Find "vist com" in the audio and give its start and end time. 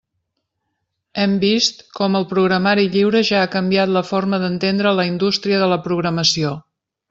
1.43-2.17